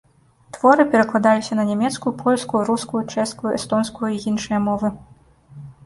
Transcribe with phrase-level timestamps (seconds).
[0.55, 4.97] Творы перакладаліся на нямецкую, польскую, рускую, чэшскую, эстонскую і іншыя мовы.